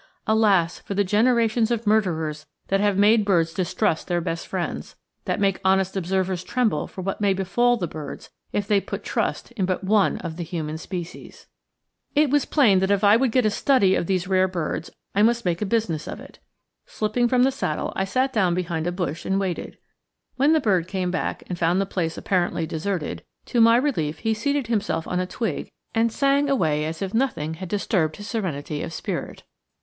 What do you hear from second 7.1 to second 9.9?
may befall the birds if they put trust in but